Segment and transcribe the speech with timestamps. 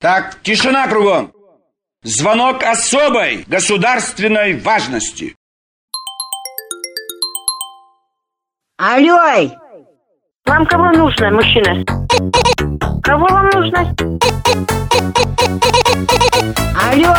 [0.00, 1.32] Так, тишина кругом.
[2.04, 5.34] Звонок особой государственной важности.
[8.76, 9.18] Алло!
[10.46, 11.84] Вам кого нужно, мужчина?
[13.02, 13.92] Кого вам нужно?
[16.88, 17.12] Алло!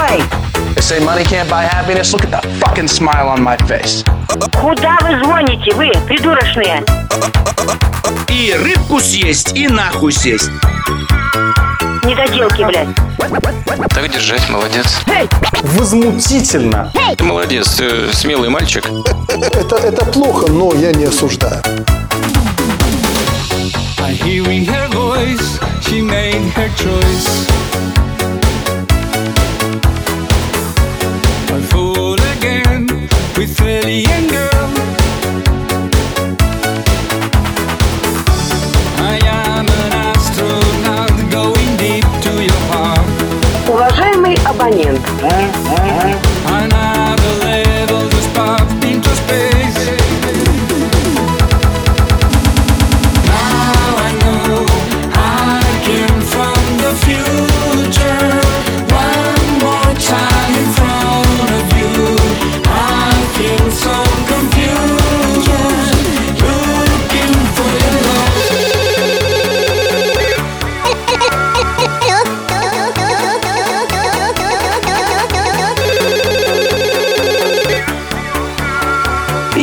[0.75, 2.13] They say money can't buy happiness.
[2.13, 4.05] Look at the fucking smile on my face.
[4.61, 6.81] Куда вы звоните, вы, придурочные?
[8.29, 10.49] И рыбку съесть, и нахуй сесть.
[12.19, 12.89] Недоделки, блядь.
[13.93, 14.99] Так держать, молодец.
[15.61, 16.91] Возмутительно.
[17.17, 18.89] Ты молодец, ты смелый мальчик.
[19.29, 21.61] Это, это плохо, но я не осуждаю.
[24.01, 27.48] I hearing her voice, she made her choice.
[44.69, 46.28] Абонент,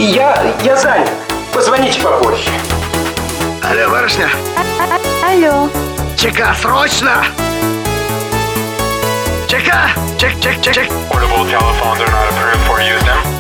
[0.07, 1.11] Я, я занят.
[1.53, 2.49] Позвоните попозже.
[3.61, 4.31] Алло, барышня.
[5.21, 5.69] Алло!
[6.17, 7.25] ЧК, срочно!
[9.49, 9.91] ЧК!
[10.17, 10.89] Чек, чек, чек, чек.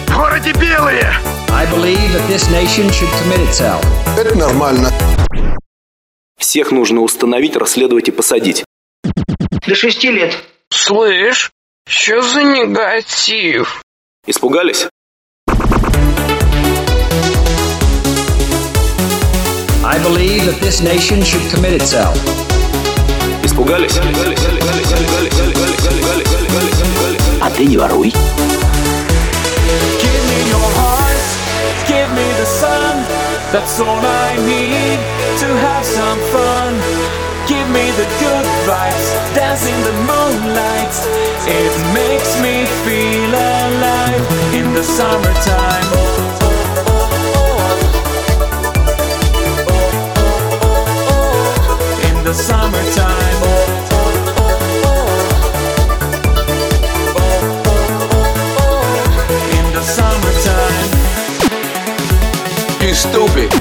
[0.08, 1.14] В городе белые!
[1.50, 3.86] I believe that this nation should commit itself.
[4.18, 4.90] Это нормально.
[6.36, 8.64] Всех нужно установить, расследовать и посадить.
[9.68, 10.36] До шести лет.
[10.70, 11.52] Слышь,
[11.88, 13.82] что за негатив?
[14.26, 14.88] Испугались?
[19.95, 22.15] I believe that this nation should commit itself.
[23.43, 23.99] Испугались?
[27.41, 28.13] А ты не воруй.
[30.01, 31.21] Give me your heart,
[31.87, 33.05] give me the sun.
[33.51, 34.99] That's all I need
[35.41, 36.75] to have some fun.
[37.47, 40.95] Give me the good vibes, dance in the moonlight.
[41.47, 44.23] It makes me feel alive
[44.53, 46.34] in the summertime.
[52.25, 53.41] the summertime.
[59.57, 60.89] In the summertime.
[62.81, 63.51] You stupid.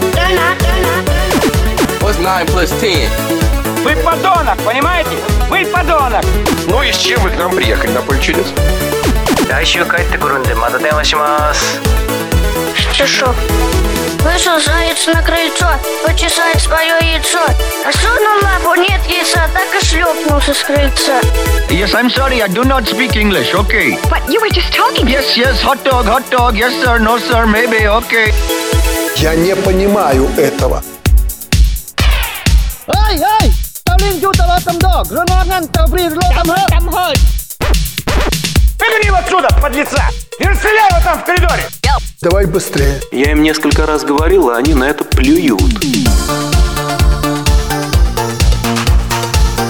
[2.02, 3.10] What's 9 plus 10?
[3.84, 5.16] Вы подонок, понимаете?
[5.48, 6.24] Вы подонок.
[6.68, 8.52] Ну и с чем вы к нам приехали на поле чудес?
[9.48, 11.80] 来週帰ってくるんでまた電話します。
[13.03, 13.35] Шо?
[14.23, 15.67] Вышел заяц на крыльцо,
[16.05, 17.45] почесать свое яйцо.
[17.85, 21.19] А сунул лапу, нет яйца, так и шлепнулся с крыльца.
[21.69, 23.99] Yes, I'm sorry, I do not speak English, okay?
[24.09, 25.07] But you were just talking.
[25.07, 28.33] Yes, yes, hot dog, hot dog, yes sir, no sir, maybe, okay.
[29.17, 30.81] Я не понимаю этого.
[35.11, 36.65] Nó ngăn tao vì lo tầm hơi.
[36.69, 37.13] Tầm hơi.
[38.79, 40.09] Выгони его отсюда, подлеца!
[40.39, 41.63] И расстреляй его там в коридоре!
[42.21, 42.99] Давай быстрее.
[43.11, 45.83] Я им несколько раз говорил, а они на это плюют.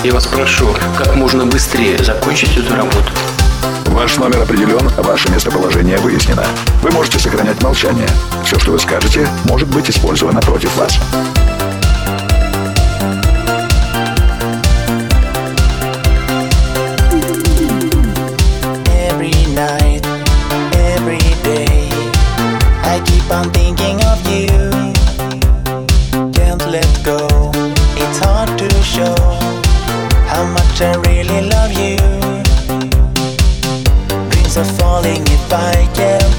[0.03, 3.11] Я вас прошу, как можно быстрее закончить эту работу.
[3.87, 6.45] Ваш номер определен, ваше местоположение выяснено.
[6.81, 8.09] Вы можете сохранять молчание.
[8.45, 10.99] Все, что вы скажете, может быть использовано против вас.
[26.75, 27.19] Let go,
[28.03, 29.15] it's hard to show
[30.31, 31.95] how much I really love you.
[34.29, 36.35] Dreams are falling if I can't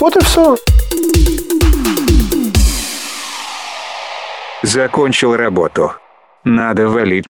[0.00, 0.56] Вот и все.
[4.62, 5.92] Закончил работу.
[6.44, 7.26] Надо валить.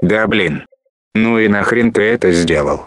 [0.00, 0.64] Да блин.
[1.14, 2.86] Ну и нахрен ты это сделал?